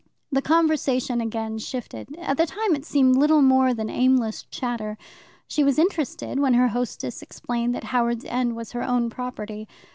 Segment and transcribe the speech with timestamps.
[0.31, 2.15] The conversation again shifted.
[2.17, 4.97] At the time it seemed little more than aimless chatter.
[5.47, 9.67] She was interested when her hostess explained that Howards End was her own property.